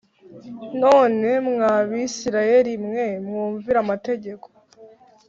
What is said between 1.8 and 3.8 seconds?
Bisirayeli mwe mwumvire